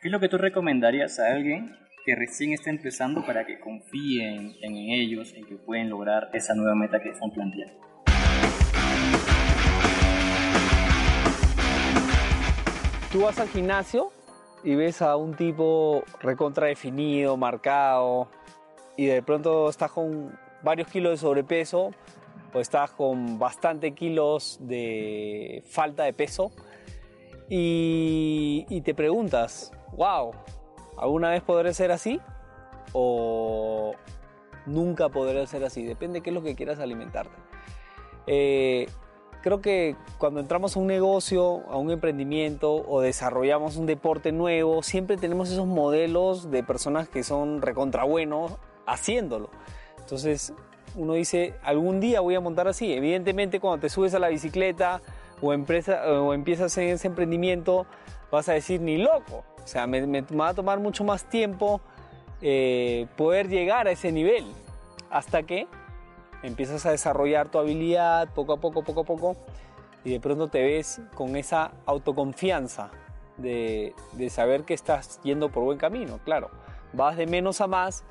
[0.00, 1.76] ¿Qué es lo que tú recomendarías a alguien
[2.06, 6.74] que recién está empezando para que confíen en ellos, en que pueden lograr esa nueva
[6.74, 7.74] meta que están planteando?
[13.12, 14.10] Tú vas al gimnasio
[14.64, 18.30] y ves a un tipo recontradefinido, marcado,
[18.96, 21.90] y de pronto estás con varios kilos de sobrepeso
[22.54, 26.52] o estás con bastante kilos de falta de peso
[27.50, 30.32] y te preguntas, wow,
[30.96, 32.20] ¿alguna vez podré ser así?
[32.92, 33.92] ¿O
[34.66, 35.84] nunca podré ser así?
[35.84, 37.36] Depende de qué es lo que quieras alimentarte.
[38.26, 38.86] Eh,
[39.42, 44.82] creo que cuando entramos a un negocio, a un emprendimiento o desarrollamos un deporte nuevo,
[44.82, 48.52] siempre tenemos esos modelos de personas que son recontra buenos
[48.86, 49.50] haciéndolo.
[49.98, 50.52] Entonces
[50.96, 52.92] uno dice, algún día voy a montar así.
[52.92, 55.00] Evidentemente cuando te subes a la bicicleta
[55.40, 57.86] o, empresa, o empiezas en ese emprendimiento,
[58.30, 59.44] vas a decir, ni loco.
[59.64, 61.80] O sea, me, va a tomar mucho más tiempo
[62.42, 64.44] eh, poder llegar a ese nivel.
[65.10, 65.66] Hasta que
[66.42, 69.36] empiezas a desarrollar tu habilidad poco a poco, poco a poco,
[70.04, 72.90] y de pronto te ves con esa autoconfianza
[73.36, 76.20] de, de saber que estás yendo por buen camino.
[76.24, 76.50] Claro,
[76.92, 78.04] vas de menos a más,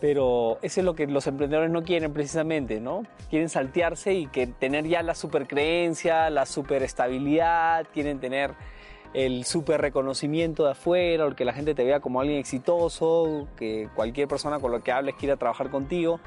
[0.00, 3.04] pero eso es lo que los emprendedores no quieren precisamente, ¿no?
[3.30, 8.52] Quieren saltearse y que tener ya la supercreencia, la superestabilidad, quieren tener
[9.14, 13.88] el super reconocimiento de afuera, o que la gente te vea como alguien exitoso, que
[13.94, 16.20] cualquier persona con la que hables quiera trabajar contigo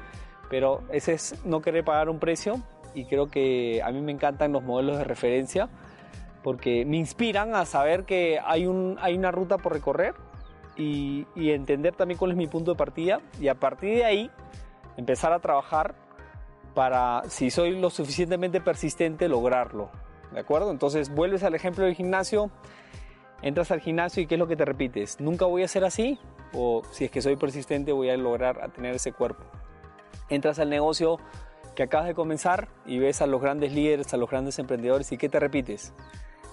[0.48, 2.60] pero ese es no querer pagar un precio
[2.94, 5.68] y creo que a mí me encantan los modelos de referencia
[6.42, 10.14] porque me inspiran a saber que hay, un, hay una ruta por recorrer
[10.76, 14.30] y, y entender también cuál es mi punto de partida y a partir de ahí
[14.96, 15.94] empezar a trabajar
[16.74, 19.90] para, si soy lo suficientemente persistente, lograrlo.
[20.36, 20.70] ¿De acuerdo?
[20.70, 22.50] Entonces vuelves al ejemplo del gimnasio,
[23.40, 25.18] entras al gimnasio y ¿qué es lo que te repites?
[25.18, 26.20] ¿Nunca voy a ser así?
[26.52, 29.42] O si es que soy persistente voy a lograr tener ese cuerpo
[30.28, 31.18] entras al negocio
[31.74, 35.16] que acabas de comenzar y ves a los grandes líderes, a los grandes emprendedores y
[35.16, 35.94] ¿qué te repites?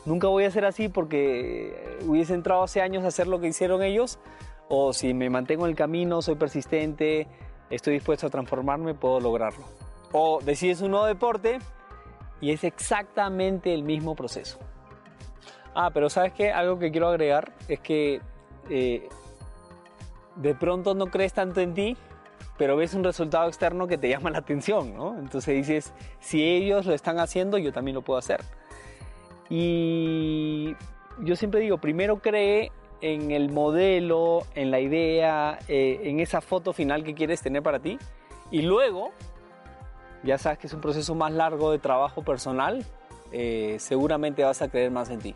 [0.05, 3.83] Nunca voy a ser así porque hubiese entrado hace años a hacer lo que hicieron
[3.83, 4.17] ellos
[4.69, 7.27] o si me mantengo en el camino, soy persistente,
[7.69, 9.65] estoy dispuesto a transformarme, puedo lograrlo.
[10.11, 11.59] O decides un nuevo deporte
[12.43, 14.59] y es exactamente el mismo proceso.
[15.73, 16.51] Ah, pero ¿sabes qué?
[16.51, 18.19] Algo que quiero agregar es que
[18.69, 19.07] eh,
[20.35, 21.97] de pronto no crees tanto en ti
[22.57, 25.17] pero ves un resultado externo que te llama la atención, ¿no?
[25.17, 28.41] Entonces dices, si ellos lo están haciendo, yo también lo puedo hacer.
[29.49, 30.75] Y
[31.21, 32.71] yo siempre digo, primero cree
[33.01, 37.79] en el modelo, en la idea, eh, en esa foto final que quieres tener para
[37.79, 37.97] ti.
[38.51, 39.11] Y luego,
[40.23, 42.85] ya sabes que es un proceso más largo de trabajo personal,
[43.31, 45.35] eh, seguramente vas a creer más en ti.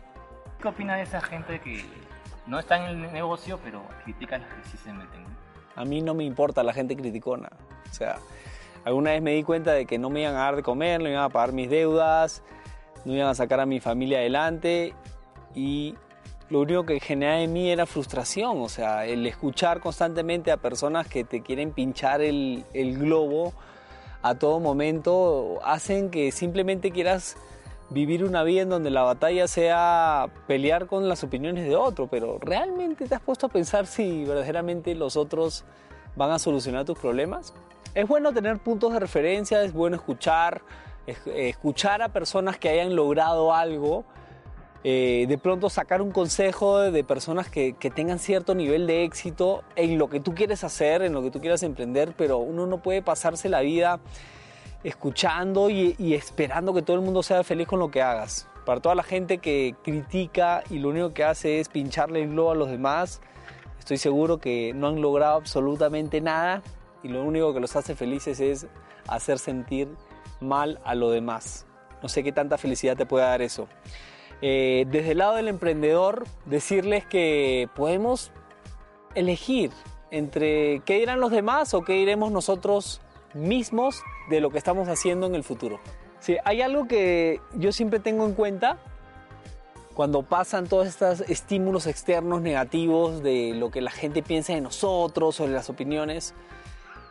[0.60, 1.84] ¿Qué opinas de esa gente que
[2.46, 5.24] no está en el negocio, pero critica los que sí se meten?
[5.76, 7.50] A mí no me importa la gente criticona.
[7.88, 8.16] O sea,
[8.84, 11.08] alguna vez me di cuenta de que no me iban a dar de comer, no
[11.08, 12.42] iban a pagar mis deudas,
[13.04, 14.94] no iban a sacar a mi familia adelante
[15.54, 15.94] y
[16.50, 21.06] lo único que generaba en mí era frustración, o sea, el escuchar constantemente a personas
[21.06, 23.52] que te quieren pinchar el, el globo
[24.22, 27.36] a todo momento hacen que simplemente quieras
[27.90, 32.38] vivir una vida en donde la batalla sea pelear con las opiniones de otro, pero
[32.38, 35.64] ¿realmente te has puesto a pensar si verdaderamente los otros
[36.16, 37.54] van a solucionar tus problemas?
[37.94, 40.60] Es bueno tener puntos de referencia, es bueno escuchar,
[41.06, 44.04] escuchar a personas que hayan logrado algo,
[44.90, 49.62] eh, de pronto sacar un consejo de personas que, que tengan cierto nivel de éxito
[49.76, 52.80] en lo que tú quieres hacer, en lo que tú quieras emprender, pero uno no
[52.80, 54.00] puede pasarse la vida
[54.82, 58.48] escuchando y, esperando que todo el mundo sea feliz con lo que hagas.
[58.64, 62.52] Para toda la gente que critica y lo único que hace es pincharle el globo
[62.52, 63.20] a los demás,
[63.78, 66.62] estoy seguro que no han logrado absolutamente nada
[67.02, 68.66] y lo único que los hace felices es
[69.06, 69.86] hacer sentir
[70.40, 71.66] mal a lo demás.
[72.02, 73.68] No sé qué tanta felicidad te puede dar eso.
[74.40, 78.30] Eh, desde el lado del emprendedor, decirles que podemos
[79.14, 79.70] elegir
[80.10, 83.00] entre qué dirán los demás o qué diremos nosotros
[83.34, 85.80] mismos de lo que estamos haciendo en el futuro.
[86.20, 88.78] Sí, hay algo que yo siempre tengo en cuenta
[89.94, 95.34] cuando pasan todos estos estímulos externos negativos de lo que la gente piensa de nosotros,
[95.34, 96.34] sobre las opiniones,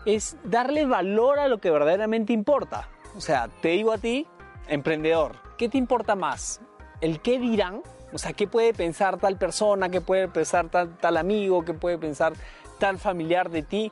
[0.06, 2.88] es darle valor a lo que verdaderamente importa.
[3.18, 4.25] O sea, te digo a ti,
[4.69, 6.62] emprendedor, ¿qué te importa más?
[7.02, 7.82] ¿El qué dirán?
[8.14, 9.90] O sea, ¿qué puede pensar tal persona?
[9.90, 11.64] ¿Qué puede pensar tal, amigo?
[11.66, 12.34] ¿Qué puede pensar
[12.80, 13.92] tal familiar de ti?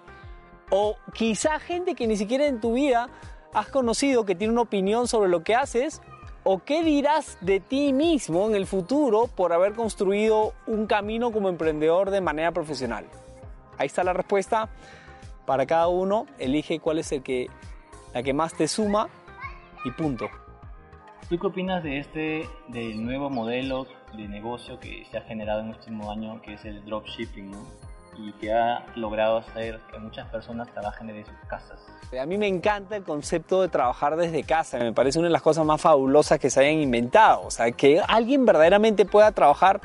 [0.69, 3.09] O quizá gente que ni siquiera en tu vida
[3.53, 6.01] has conocido que tiene una opinión sobre lo que haces,
[6.47, 11.49] ¿O qué dirás de ti mismo en el futuro por haber construido un camino como
[11.49, 13.07] emprendedor de manera profesional?
[13.79, 14.69] Ahí está la respuesta.
[15.47, 17.49] Para cada uno, elige cuál es el que,
[18.13, 19.09] la que más te suma
[19.85, 20.29] y punto.
[21.29, 25.71] ¿Tú qué opinas de este, del nuevo modelo de negocio que se ha generado en
[25.71, 27.51] este último año, que es el dropshipping,
[28.17, 31.79] y que ha logrado hacer que muchas personas trabajen desde sus casas?
[32.19, 35.41] A mí me encanta el concepto de trabajar desde casa, me parece una de las
[35.41, 39.81] cosas más fabulosas que se hayan inventado, o sea, que alguien verdaderamente pueda trabajar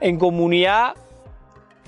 [0.00, 0.94] en comunidad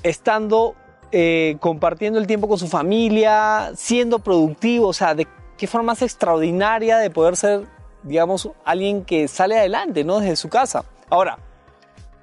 [0.03, 0.75] estando
[1.13, 5.29] eh, compartiendo el tiempo con su familia, siendo productivo, o sea, de
[5.59, 7.67] qué forma más extraordinaria de poder ser,
[8.03, 10.21] digamos, alguien que sale adelante, ¿no?
[10.21, 10.85] Desde su casa.
[11.09, 11.39] Ahora,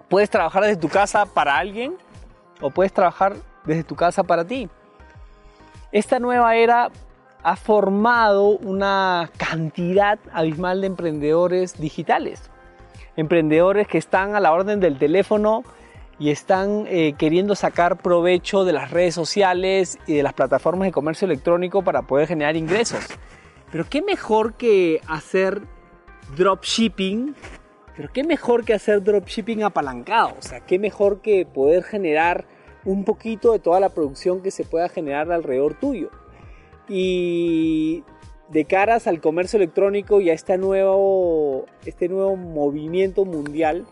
[0.10, 1.98] puedes trabajar desde tu casa para alguien
[2.62, 3.36] o puedes trabajar
[3.66, 4.70] desde tu casa para ti.
[5.92, 6.90] Esta nueva era
[7.44, 12.50] ha formado una cantidad abismal de emprendedores digitales.
[13.16, 15.64] Emprendedores que están a la orden del teléfono
[16.20, 20.92] y están eh, queriendo sacar provecho de las redes sociales y de las plataformas de
[20.92, 23.06] comercio electrónico para poder generar ingresos.
[23.72, 25.62] Pero qué mejor que hacer
[26.36, 27.36] dropshipping,
[27.96, 32.46] pero qué mejor que hacer dropshipping apalancado, o sea, qué mejor que poder generar
[32.86, 36.10] un poquito de toda la producción que se pueda generar alrededor tuyo.
[36.88, 38.04] Y
[38.50, 43.86] de caras al comercio electrónico y a este nuevo, este nuevo movimiento mundial,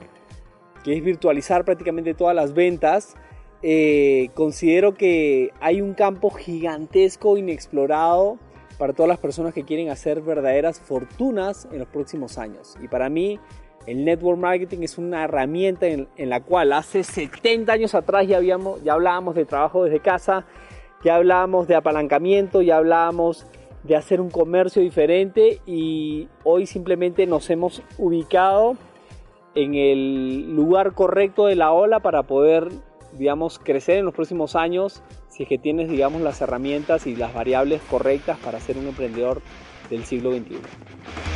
[0.84, 3.16] que es virtualizar prácticamente todas las ventas,
[3.64, 8.38] eh, considero que hay un campo gigantesco, inexplorado,
[8.78, 12.76] para todas las personas que quieren hacer verdaderas fortunas en los próximos años.
[12.82, 13.40] Y para mí,
[13.86, 18.84] el network marketing es una herramienta en, la cual hace 70 años atrás ya, habíamos,
[18.84, 20.46] ya hablábamos de trabajo desde casa,
[21.04, 23.46] ya hablábamos de apalancamiento, ya hablábamos
[23.84, 28.76] de hacer un comercio diferente y hoy simplemente nos hemos ubicado
[29.54, 32.70] en el lugar correcto de la ola para poder,
[33.18, 37.34] digamos, crecer en los próximos años si es que tienes, digamos, las herramientas y las
[37.34, 39.42] variables correctas para ser un emprendedor
[39.90, 41.35] del siglo XXI.